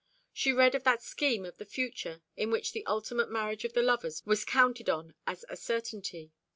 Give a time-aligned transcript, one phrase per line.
[0.33, 3.83] She read of that scheme of the future in which the ultimate marriage of the
[3.83, 6.31] lovers was counted on as a certainty.